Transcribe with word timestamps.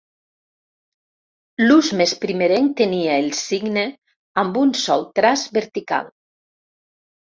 L'ús 1.65 1.89
més 1.99 2.13
primerenc 2.23 2.73
tenia 2.81 3.19
el 3.25 3.29
signe 3.41 3.85
amb 4.45 4.61
un 4.65 4.73
sol 4.85 5.07
traç 5.21 5.45
vertical. 5.59 6.11